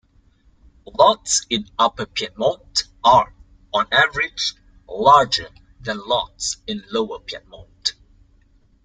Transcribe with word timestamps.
Lots 0.83 1.45
in 1.47 1.69
upper 1.77 2.07
Piedmont 2.07 2.85
are, 3.03 3.35
on 3.71 3.85
average, 3.93 4.55
larger 4.89 5.51
than 5.79 6.03
lots 6.07 6.57
in 6.65 6.83
lower 6.89 7.19
Piedmont. 7.19 7.93